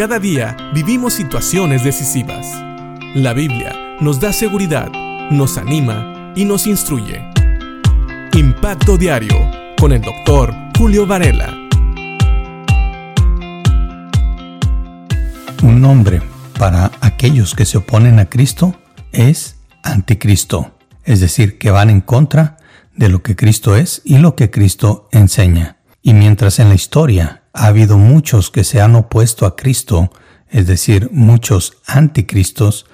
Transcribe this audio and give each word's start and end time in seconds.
Cada 0.00 0.18
día 0.18 0.56
vivimos 0.72 1.12
situaciones 1.12 1.84
decisivas. 1.84 2.46
La 3.14 3.34
Biblia 3.34 3.98
nos 4.00 4.18
da 4.18 4.32
seguridad, 4.32 4.90
nos 5.30 5.58
anima 5.58 6.32
y 6.34 6.46
nos 6.46 6.66
instruye. 6.66 7.22
Impacto 8.32 8.96
Diario 8.96 9.36
con 9.78 9.92
el 9.92 10.00
doctor 10.00 10.54
Julio 10.78 11.06
Varela. 11.06 11.54
Un 15.62 15.82
nombre 15.82 16.22
para 16.58 16.90
aquellos 17.02 17.54
que 17.54 17.66
se 17.66 17.76
oponen 17.76 18.20
a 18.20 18.24
Cristo 18.24 18.74
es 19.12 19.56
anticristo, 19.82 20.78
es 21.04 21.20
decir, 21.20 21.58
que 21.58 21.70
van 21.70 21.90
en 21.90 22.00
contra 22.00 22.56
de 22.96 23.10
lo 23.10 23.22
que 23.22 23.36
Cristo 23.36 23.76
es 23.76 24.00
y 24.06 24.16
lo 24.16 24.34
que 24.34 24.50
Cristo 24.50 25.10
enseña. 25.12 25.76
Y 26.00 26.14
mientras 26.14 26.58
en 26.58 26.70
la 26.70 26.74
historia 26.74 27.39
ha 27.52 27.66
habido 27.66 27.98
muchos 27.98 28.50
que 28.50 28.64
se 28.64 28.80
han 28.80 28.94
opuesto 28.94 29.46
a 29.46 29.56
Cristo, 29.56 30.10
es 30.48 30.66
decir, 30.66 31.10
muchos 31.12 31.78
anticristos, 31.86 32.86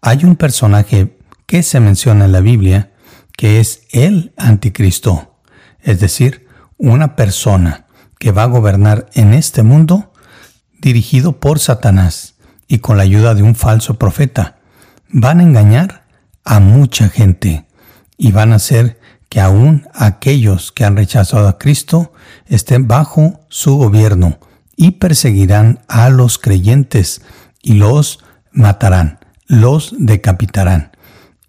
hay 0.00 0.24
un 0.24 0.36
personaje 0.36 1.16
que 1.46 1.62
se 1.62 1.80
menciona 1.80 2.26
en 2.26 2.32
la 2.32 2.40
Biblia 2.40 2.92
que 3.36 3.60
es 3.60 3.82
el 3.90 4.32
anticristo, 4.36 5.36
es 5.80 6.00
decir, 6.00 6.46
una 6.78 7.16
persona 7.16 7.86
que 8.18 8.32
va 8.32 8.44
a 8.44 8.46
gobernar 8.46 9.08
en 9.14 9.34
este 9.34 9.62
mundo 9.62 10.12
dirigido 10.80 11.38
por 11.38 11.58
Satanás 11.58 12.34
y 12.66 12.78
con 12.78 12.96
la 12.96 13.02
ayuda 13.02 13.34
de 13.34 13.42
un 13.42 13.54
falso 13.54 13.98
profeta. 13.98 14.58
Van 15.08 15.40
a 15.40 15.42
engañar 15.42 16.06
a 16.44 16.60
mucha 16.60 17.08
gente 17.08 17.66
y 18.16 18.32
van 18.32 18.52
a 18.52 18.56
hacer 18.56 18.98
que 19.28 19.40
aún 19.40 19.86
aquellos 19.94 20.72
que 20.72 20.84
han 20.84 20.96
rechazado 20.96 21.48
a 21.48 21.58
Cristo 21.58 22.12
estén 22.46 22.86
bajo 22.86 23.40
su 23.48 23.76
gobierno 23.76 24.38
y 24.76 24.92
perseguirán 24.92 25.80
a 25.88 26.08
los 26.10 26.38
creyentes 26.38 27.22
y 27.62 27.74
los 27.74 28.20
matarán, 28.52 29.18
los 29.46 29.94
decapitarán. 29.98 30.92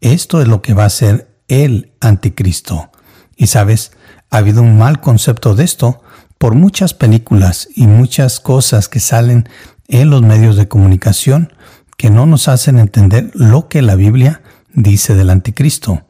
Esto 0.02 0.42
es 0.42 0.48
lo 0.48 0.62
que 0.62 0.74
va 0.74 0.86
a 0.86 0.90
ser 0.90 1.30
el 1.48 1.92
anticristo. 2.00 2.92
Y 3.36 3.48
sabes, 3.48 3.92
ha 4.30 4.38
habido 4.38 4.62
un 4.62 4.78
mal 4.78 5.00
concepto 5.00 5.56
de 5.56 5.64
esto 5.64 6.02
por 6.38 6.56
muchas 6.56 6.94
películas 6.94 7.68
y 7.76 7.88
muchas 7.88 8.40
cosas 8.40 8.90
que 8.90 9.00
salen 9.00 9.48
en 9.88 10.10
los 10.10 10.22
medios 10.22 10.56
de 10.56 10.68
comunicación 10.68 11.54
que 11.98 12.10
no 12.10 12.26
nos 12.26 12.48
hacen 12.48 12.78
entender 12.78 13.32
lo 13.34 13.68
que 13.68 13.82
la 13.82 13.96
Biblia 13.96 14.42
dice 14.74 15.16
del 15.16 15.32
anticristo. 15.32 16.04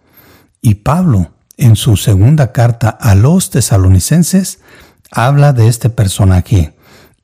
Y 0.61 0.75
Pablo, 0.75 1.31
en 1.57 1.75
su 1.75 1.97
segunda 1.97 2.51
carta 2.51 2.89
a 2.89 3.15
los 3.15 3.49
tesalonicenses, 3.49 4.59
habla 5.11 5.53
de 5.53 5.67
este 5.67 5.89
personaje 5.89 6.75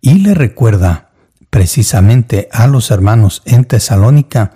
y 0.02 0.16
le 0.16 0.34
recuerda 0.34 1.10
precisamente 1.50 2.50
a 2.52 2.68
los 2.68 2.92
hermanos 2.92 3.44
en 3.46 3.66
Tesalónica 3.66 4.52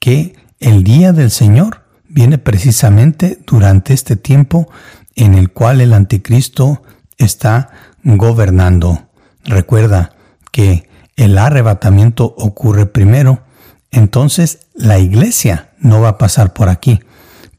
que 0.00 0.34
el 0.60 0.82
día 0.82 1.12
del 1.12 1.30
Señor 1.30 1.82
viene 2.08 2.38
precisamente 2.38 3.38
durante 3.46 3.94
este 3.94 4.16
tiempo 4.16 4.70
en 5.14 5.34
el 5.34 5.52
cual 5.52 5.80
el 5.80 5.92
anticristo 5.92 6.82
está 7.18 7.70
gobernando. 8.02 9.08
Recuerda 9.44 10.12
que 10.50 10.88
el 11.16 11.38
arrebatamiento 11.38 12.34
ocurre 12.38 12.86
primero, 12.86 13.42
entonces 13.90 14.66
la 14.74 14.98
iglesia 14.98 15.70
no 15.78 16.00
va 16.00 16.10
a 16.10 16.18
pasar 16.18 16.52
por 16.54 16.68
aquí. 16.68 17.00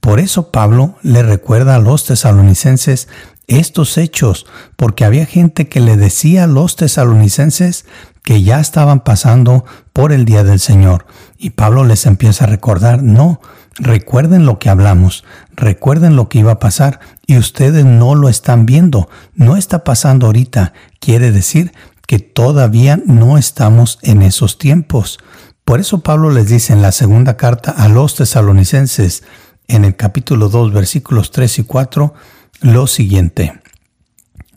Por 0.04 0.20
eso 0.20 0.52
Pablo 0.52 0.96
le 1.02 1.24
recuerda 1.24 1.76
a 1.76 1.80
los 1.80 2.04
tesalonicenses 2.04 3.08
estos 3.48 3.98
hechos, 3.98 4.46
porque 4.76 5.06
había 5.06 5.26
gente 5.26 5.70
que 5.70 5.80
le 5.80 5.96
decía 5.96 6.44
a 6.44 6.48
los 6.48 6.76
tesalonicenses 6.76 7.86
que 8.22 8.44
ya 8.44 8.60
estaban 8.60 9.06
pasando 9.06 9.64
por 9.94 10.12
el 10.12 10.26
día 10.26 10.44
del 10.44 10.60
Señor. 10.60 11.06
Y 11.38 11.52
Pablo 11.52 11.86
les 11.86 12.06
empieza 12.06 12.44
a 12.44 12.48
recordar, 12.48 13.02
no, 13.02 13.40
recuerden 13.76 14.46
lo 14.46 14.60
que 14.60 14.68
hablamos, 14.68 15.24
recuerden 15.56 16.18
lo 16.18 16.28
que 16.28 16.40
iba 16.40 16.52
a 16.52 16.60
pasar 16.60 17.00
y 17.26 17.38
ustedes 17.38 17.86
no 17.86 18.14
lo 18.14 18.28
están 18.28 18.66
viendo, 18.66 19.08
no 19.36 19.56
está 19.56 19.86
pasando 19.86 20.26
ahorita. 20.26 20.74
Quiere 21.00 21.32
decir 21.32 21.72
que 22.08 22.20
todavía 22.20 23.00
no 23.06 23.38
estamos 23.38 24.00
en 24.02 24.22
esos 24.22 24.58
tiempos. 24.58 25.18
Por 25.64 25.80
eso 25.80 26.02
Pablo 26.02 26.30
les 26.30 26.50
dice 26.50 26.74
en 26.74 26.82
la 26.82 26.92
segunda 26.92 27.38
carta 27.38 27.72
a 27.72 27.88
los 27.88 28.16
tesalonicenses, 28.16 29.24
en 29.68 29.86
el 29.86 29.96
capítulo 29.96 30.50
2, 30.50 30.74
versículos 30.74 31.32
3 31.32 31.60
y 31.60 31.64
4, 31.64 32.14
lo 32.62 32.88
siguiente. 32.88 33.62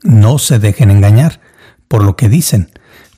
No 0.03 0.39
se 0.39 0.59
dejen 0.59 0.91
engañar 0.91 1.41
por 1.89 2.03
lo 2.03 2.17
que 2.17 2.29
dicen, 2.29 2.71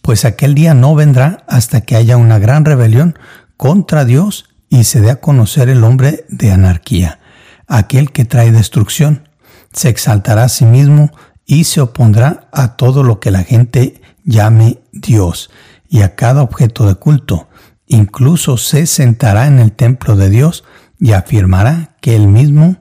pues 0.02 0.24
aquel 0.24 0.54
día 0.54 0.74
no 0.74 0.94
vendrá 0.94 1.44
hasta 1.48 1.82
que 1.82 1.96
haya 1.96 2.16
una 2.16 2.38
gran 2.38 2.64
rebelión 2.64 3.18
contra 3.56 4.04
Dios 4.04 4.46
y 4.70 4.84
se 4.84 5.00
dé 5.00 5.10
a 5.10 5.20
conocer 5.20 5.68
el 5.68 5.84
hombre 5.84 6.24
de 6.28 6.52
anarquía, 6.52 7.20
aquel 7.66 8.12
que 8.12 8.24
trae 8.24 8.52
destrucción. 8.52 9.28
Se 9.72 9.88
exaltará 9.88 10.44
a 10.44 10.48
sí 10.48 10.64
mismo 10.64 11.10
y 11.44 11.64
se 11.64 11.80
opondrá 11.80 12.48
a 12.52 12.76
todo 12.76 13.02
lo 13.02 13.20
que 13.20 13.30
la 13.30 13.42
gente 13.42 14.00
llame 14.24 14.78
Dios 14.92 15.50
y 15.88 16.02
a 16.02 16.14
cada 16.14 16.42
objeto 16.42 16.86
de 16.86 16.94
culto. 16.94 17.48
Incluso 17.86 18.58
se 18.58 18.86
sentará 18.86 19.46
en 19.46 19.58
el 19.58 19.72
templo 19.72 20.16
de 20.16 20.28
Dios 20.28 20.64
y 20.98 21.12
afirmará 21.12 21.96
que 22.00 22.16
él 22.16 22.28
mismo 22.28 22.76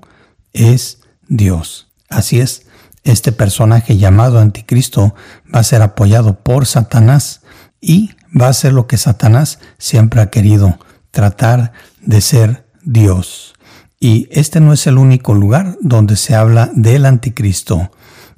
es 0.53 0.99
Dios. 1.27 1.87
Así 2.09 2.39
es, 2.39 2.65
este 3.03 3.31
personaje 3.31 3.97
llamado 3.97 4.39
anticristo 4.39 5.15
va 5.53 5.59
a 5.59 5.63
ser 5.63 5.81
apoyado 5.81 6.39
por 6.39 6.65
Satanás 6.65 7.41
y 7.79 8.11
va 8.39 8.47
a 8.49 8.53
ser 8.53 8.73
lo 8.73 8.87
que 8.87 8.97
Satanás 8.97 9.59
siempre 9.77 10.21
ha 10.21 10.29
querido, 10.29 10.79
tratar 11.11 11.71
de 12.01 12.21
ser 12.21 12.67
Dios. 12.83 13.53
Y 13.99 14.27
este 14.31 14.59
no 14.59 14.73
es 14.73 14.87
el 14.87 14.97
único 14.97 15.33
lugar 15.33 15.77
donde 15.81 16.15
se 16.15 16.35
habla 16.35 16.69
del 16.73 17.05
anticristo. 17.05 17.91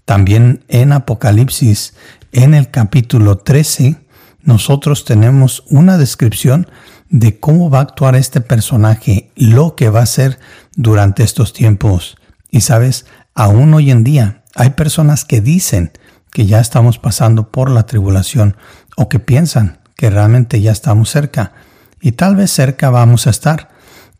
También 0.05 0.63
en 0.67 0.93
Apocalipsis, 0.93 1.93
en 2.31 2.53
el 2.53 2.69
capítulo 2.71 3.37
13, 3.39 3.97
nosotros 4.41 5.03
tenemos 5.03 5.63
una 5.69 5.97
descripción 5.97 6.67
de 7.09 7.39
cómo 7.39 7.69
va 7.69 7.79
a 7.79 7.83
actuar 7.83 8.15
este 8.15 8.41
personaje, 8.41 9.31
lo 9.35 9.75
que 9.75 9.89
va 9.89 10.01
a 10.01 10.03
hacer 10.03 10.39
durante 10.75 11.23
estos 11.23 11.53
tiempos. 11.53 12.17
Y 12.49 12.61
sabes, 12.61 13.05
aún 13.33 13.73
hoy 13.73 13.91
en 13.91 14.03
día 14.03 14.43
hay 14.55 14.71
personas 14.71 15.25
que 15.25 15.41
dicen 15.41 15.91
que 16.31 16.45
ya 16.45 16.59
estamos 16.59 16.99
pasando 16.99 17.51
por 17.51 17.69
la 17.69 17.85
tribulación 17.85 18.55
o 18.95 19.09
que 19.09 19.19
piensan 19.19 19.79
que 19.95 20.09
realmente 20.09 20.61
ya 20.61 20.71
estamos 20.71 21.09
cerca. 21.09 21.53
Y 22.01 22.13
tal 22.13 22.35
vez 22.35 22.51
cerca 22.51 22.89
vamos 22.89 23.27
a 23.27 23.31
estar. 23.31 23.69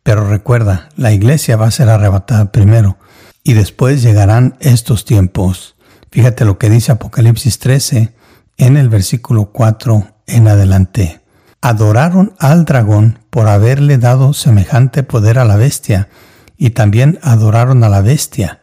Pero 0.04 0.28
recuerda, 0.28 0.90
la 0.96 1.12
iglesia 1.12 1.58
va 1.58 1.68
a 1.68 1.72
ser 1.72 1.90
arrebatada 1.90 2.52
primero 2.52 2.98
y 3.44 3.54
después 3.54 4.02
llegarán 4.02 4.56
estos 4.60 5.06
tiempos. 5.06 5.76
Fíjate 6.12 6.46
lo 6.46 6.58
que 6.58 6.70
dice 6.70 6.92
Apocalipsis 6.92 7.60
13 7.60 8.14
en 8.58 8.78
el 8.78 8.90
versículo 8.90 9.52
4 9.52 10.08
en 10.28 10.48
adelante 10.48 11.19
adoraron 11.62 12.34
al 12.40 12.66
dragón 12.66 13.20
por 13.30 13.48
haberle 13.48 13.98
dado 13.98 14.34
semejante 14.34 15.04
poder 15.04 15.40
a 15.40 15.46
la 15.46 15.58
bestia, 15.58 16.10
y 16.58 16.72
también 16.72 17.20
adoraron 17.22 17.84
a 17.84 17.90
la 17.90 18.02
bestia. 18.02 18.62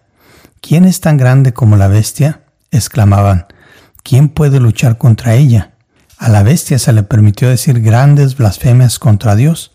¿Quién 0.61 0.85
es 0.85 1.01
tan 1.01 1.17
grande 1.17 1.53
como 1.53 1.77
la 1.77 1.89
bestia? 1.89 2.43
exclamaban. 2.71 3.47
¿Quién 4.03 4.29
puede 4.29 4.61
luchar 4.61 4.99
contra 4.99 5.35
ella? 5.35 5.73
A 6.19 6.29
la 6.29 6.43
bestia 6.43 6.79
se 6.79 6.93
le 6.93 7.03
permitió 7.03 7.49
decir 7.49 7.81
grandes 7.81 8.37
blasfemias 8.37 8.99
contra 8.99 9.37
Dios, 9.37 9.73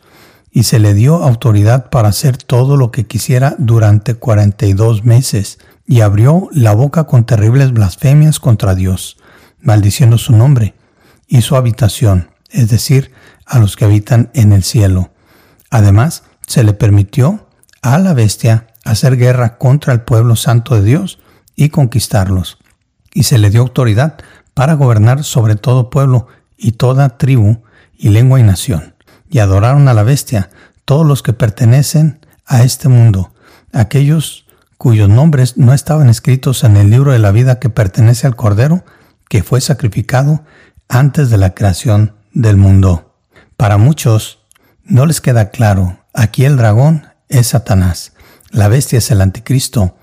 y 0.52 0.64
se 0.64 0.80
le 0.80 0.94
dio 0.94 1.24
autoridad 1.24 1.90
para 1.90 2.10
hacer 2.10 2.38
todo 2.38 2.76
lo 2.76 2.92
que 2.92 3.06
quisiera 3.06 3.56
durante 3.58 4.16
cuarenta 4.16 4.66
y 4.66 4.74
dos 4.74 5.06
meses, 5.06 5.60
y 5.86 6.02
abrió 6.02 6.50
la 6.52 6.74
boca 6.74 7.06
con 7.06 7.26
terribles 7.26 7.72
blasfemias 7.72 8.40
contra 8.40 8.76
Dios, 8.76 9.18
maldiciendo 9.60 10.18
su 10.18 10.34
nombre 10.34 10.74
y 11.28 11.42
su 11.42 11.56
habitación 11.56 12.32
es 12.52 12.70
decir, 12.70 13.12
a 13.46 13.60
los 13.60 13.76
que 13.76 13.86
habitan 13.86 14.30
en 14.34 14.54
el 14.54 14.64
cielo. 14.64 15.12
Además, 15.70 16.24
se 16.48 16.64
le 16.64 16.74
permitió 16.74 17.48
a 17.82 17.98
la 17.98 18.14
bestia 18.14 18.68
hacer 18.84 19.18
guerra 19.18 19.58
contra 19.58 19.94
el 19.94 20.02
pueblo 20.02 20.36
santo 20.36 20.76
de 20.76 20.84
Dios 20.84 21.20
y 21.56 21.70
conquistarlos. 21.70 22.58
Y 23.14 23.24
se 23.24 23.38
le 23.38 23.50
dio 23.50 23.62
autoridad 23.62 24.18
para 24.54 24.74
gobernar 24.74 25.24
sobre 25.24 25.56
todo 25.56 25.90
pueblo 25.90 26.28
y 26.58 26.74
toda 26.74 27.18
tribu 27.18 27.64
y 27.98 28.10
lengua 28.10 28.40
y 28.40 28.44
nación. 28.44 28.96
Y 29.30 29.40
adoraron 29.40 29.88
a 29.88 29.94
la 29.94 30.04
bestia 30.04 30.50
todos 30.86 31.06
los 31.06 31.24
que 31.24 31.34
pertenecen 31.34 32.26
a 32.46 32.64
este 32.64 32.90
mundo, 32.90 33.34
aquellos 33.72 34.46
cuyos 34.78 35.08
nombres 35.08 35.58
no 35.58 35.74
estaban 35.74 36.10
escritos 36.10 36.64
en 36.64 36.76
el 36.76 36.90
libro 36.90 37.12
de 37.12 37.20
la 37.20 37.32
vida 37.32 37.60
que 37.60 37.70
pertenece 37.70 38.28
al 38.28 38.36
Cordero, 38.36 38.84
que 39.30 39.44
fue 39.44 39.62
sacrificado 39.62 40.44
antes 40.90 41.30
de 41.30 41.38
la 41.38 41.54
creación 41.54 42.16
del 42.34 42.58
mundo. 42.58 43.16
Para 43.58 43.78
muchos 43.78 44.40
no 44.84 45.06
les 45.06 45.22
queda 45.22 45.50
claro, 45.50 46.00
aquí 46.14 46.46
el 46.46 46.58
dragón 46.58 47.08
es 47.30 47.48
Satanás, 47.48 48.14
la 48.50 48.68
bestia 48.68 48.98
es 48.98 49.12
el 49.12 49.22
anticristo, 49.22 49.96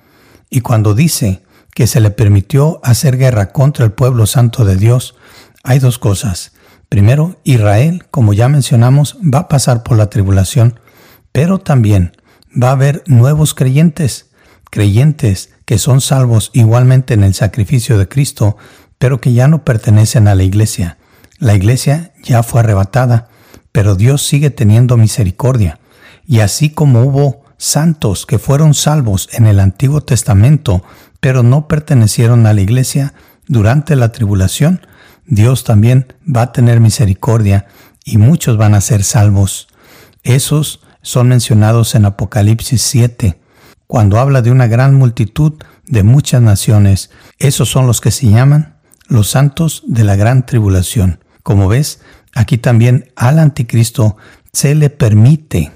y 0.50 0.60
cuando 0.60 0.94
dice 0.94 1.42
que 1.75 1.86
se 1.86 2.00
le 2.00 2.10
permitió 2.10 2.80
hacer 2.82 3.19
guerra 3.19 3.52
contra 3.52 3.84
el 3.84 3.92
pueblo 3.92 4.26
santo 4.26 4.64
de 4.64 4.76
Dios, 4.76 5.14
hay 5.62 5.78
dos 5.78 5.98
cosas. 5.98 6.52
Primero, 6.88 7.38
Israel, 7.44 8.06
como 8.10 8.32
ya 8.32 8.48
mencionamos, 8.48 9.19
va 9.22 9.40
a 9.40 9.48
pasar 9.48 9.82
por 9.82 9.96
la 9.96 10.08
tribulación, 10.08 10.80
pero 11.32 11.58
también 11.58 12.16
va 12.50 12.69
a 12.70 12.72
haber 12.72 13.04
nuevos 13.06 13.54
creyentes, 13.54 14.30
creyentes 14.70 15.50
que 15.66 15.78
son 15.78 16.00
salvos 16.00 16.50
igualmente 16.54 17.14
en 17.14 17.22
el 17.25 17.34
sacrificio 17.34 17.98
de 17.98 18.08
Cristo, 18.08 18.56
pero 18.98 19.20
que 19.20 19.34
ya 19.34 19.48
no 19.48 19.64
pertenecen 19.64 20.28
a 20.28 20.34
la 20.34 20.42
iglesia. 20.42 20.98
La 21.38 21.55
iglesia 21.55 22.12
ya 22.23 22.43
fue 22.43 22.61
arrebatada, 22.61 23.29
pero 23.70 23.94
Dios 23.94 24.26
sigue 24.26 24.50
teniendo 24.50 24.96
misericordia. 24.96 25.79
Y 26.26 26.40
así 26.40 26.70
como 26.70 27.02
hubo 27.02 27.44
santos 27.58 28.26
que 28.26 28.38
fueron 28.38 28.75
salvos 28.75 29.29
en 29.32 29.46
el 29.46 29.61
Antiguo 29.61 30.00
Testamento, 30.00 30.82
pero 31.20 31.43
no 31.43 31.69
pertenecieron 31.69 32.46
a 32.46 32.52
la 32.52 32.61
iglesia 32.61 33.14
durante 33.46 33.94
la 33.94 34.11
tribulación, 34.11 34.87
Dios 35.26 35.62
también 35.62 36.14
va 36.25 36.43
a 36.43 36.52
tener 36.52 36.81
misericordia 36.81 37.67
y 38.05 38.19
muchos 38.19 38.56
van 38.56 38.75
a 38.75 38.81
ser 38.81 39.05
salvos. 39.05 39.69
Esos 40.23 40.81
son 41.02 41.29
mencionados 41.29 41.94
en 41.94 42.05
Apocalipsis 42.05 42.82
7, 42.82 43.40
cuando 43.87 44.19
habla 44.19 44.43
de 44.43 44.50
una 44.50 44.67
gran 44.67 44.94
multitud 44.94 45.55
de 45.87 46.02
muchas 46.02 46.43
naciones. 46.43 47.11
Esos 47.38 47.69
son 47.69 47.87
los 47.87 48.00
que 48.00 48.11
se 48.11 48.29
llaman 48.29 48.76
los 49.06 49.31
santos 49.31 49.85
de 49.87 50.05
la 50.05 50.17
gran 50.17 50.44
tribulación. 50.44 51.20
Como 51.49 51.67
ves, 51.67 52.00
aquí 52.35 52.59
también 52.59 53.11
al 53.17 53.39
anticristo 53.39 54.19
se 54.53 54.75
le 54.75 54.91
permite 54.91 55.73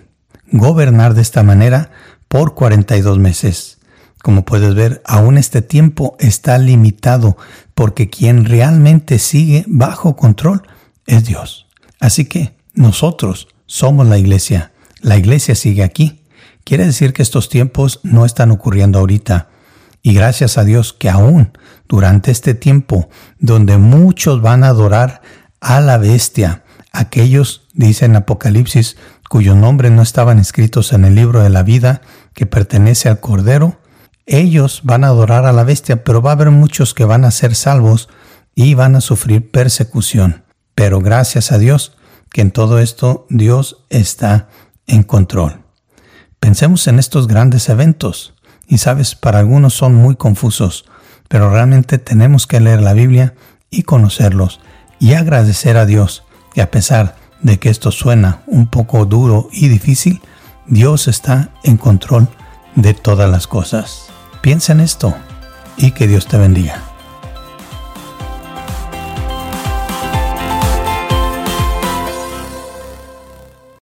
gobernar 0.51 1.15
de 1.15 1.23
esta 1.23 1.43
manera 1.43 1.91
por 2.29 2.53
42 2.53 3.19
meses. 3.19 3.79
Como 4.23 4.45
puedes 4.45 4.75
ver, 4.75 5.01
aún 5.07 5.39
este 5.39 5.63
tiempo 5.63 6.15
está 6.21 6.59
limitado 6.59 7.39
porque 7.75 8.11
quien 8.11 8.45
realmente 8.45 9.19
sigue 9.19 9.65
bajo 9.67 10.15
control 10.15 10.61
es 11.07 11.25
Dios. 11.25 11.69
Así 12.01 12.27
que 12.27 12.55
nosotros 12.75 13.49
somos 13.65 14.07
la 14.07 14.19
iglesia. 14.19 14.73
La 15.01 15.17
iglesia 15.17 15.55
sigue 15.55 15.85
aquí. 15.85 16.21
Quiere 16.65 16.85
decir 16.85 17.15
que 17.15 17.23
estos 17.23 17.49
tiempos 17.49 17.99
no 18.03 18.27
están 18.27 18.51
ocurriendo 18.51 18.99
ahorita. 18.99 19.49
Y 20.03 20.13
gracias 20.13 20.59
a 20.59 20.65
Dios 20.65 20.93
que 20.93 21.09
aún 21.09 21.57
durante 21.89 22.31
este 22.31 22.53
tiempo 22.53 23.09
donde 23.39 23.79
muchos 23.79 24.43
van 24.43 24.65
a 24.65 24.69
adorar 24.69 25.23
a 25.62 25.81
la 25.81 25.97
bestia, 25.97 26.64
aquellos, 26.93 27.69
dice 27.73 28.05
en 28.05 28.17
Apocalipsis, 28.17 28.97
cuyo 29.31 29.55
nombre 29.55 29.91
no 29.91 30.03
estaban 30.03 30.38
escritos 30.41 30.93
en 30.93 31.05
el 31.05 31.14
libro 31.14 31.41
de 31.41 31.50
la 31.50 31.62
vida 31.62 32.03
que 32.35 32.47
pertenece 32.47 33.09
al 33.09 33.20
Cordero, 33.20 33.79
ellos 34.26 34.81
van 34.82 35.05
a 35.05 35.09
adorar 35.09 35.47
a 35.47 35.53
la 35.53 35.62
bestia, 35.62 36.05
pero 36.05 36.20
va 36.20 36.31
a 36.31 36.35
haber 36.35 36.50
muchos 36.50 36.94
que 36.94 37.05
van 37.05 37.25
a 37.25 37.31
ser 37.31 37.55
salvos 37.55 38.09
y 38.55 38.75
van 38.75 38.97
a 38.97 39.00
sufrir 39.00 39.50
persecución. 39.50 40.43
Pero 40.75 41.00
gracias 41.00 41.53
a 41.53 41.59
Dios 41.59 41.97
que 42.31 42.41
en 42.41 42.50
todo 42.50 42.81
esto 42.81 43.26
Dios 43.31 43.85
está 43.88 44.49
en 44.87 45.05
control. 45.05 45.62
Pensemos 46.41 46.88
en 46.88 46.99
estos 46.99 47.29
grandes 47.29 47.69
eventos. 47.69 48.35
Y 48.67 48.79
sabes, 48.79 49.14
para 49.14 49.38
algunos 49.38 49.75
son 49.75 49.94
muy 49.94 50.17
confusos, 50.17 50.87
pero 51.29 51.50
realmente 51.50 51.99
tenemos 51.99 52.47
que 52.47 52.61
leer 52.61 52.82
la 52.82 52.94
Biblia 52.94 53.35
y 53.70 53.85
conocerlos 53.85 54.61
y 55.02 55.14
agradecer 55.14 55.76
a 55.78 55.84
Dios 55.84 56.22
que 56.54 56.62
a 56.62 56.70
pesar 56.70 57.16
de 57.40 57.58
que 57.58 57.70
esto 57.70 57.90
suena 57.90 58.43
un 58.46 58.69
poco 58.69 59.04
duro 59.04 59.49
y 59.50 59.66
difícil, 59.66 60.22
Dios 60.69 61.08
está 61.08 61.50
en 61.64 61.76
control 61.76 62.28
de 62.76 62.94
todas 62.94 63.28
las 63.28 63.49
cosas. 63.49 64.04
Piensa 64.43 64.72
en 64.72 64.78
esto 64.78 65.12
y 65.76 65.90
que 65.90 66.06
Dios 66.06 66.28
te 66.28 66.38
bendiga. 66.38 66.92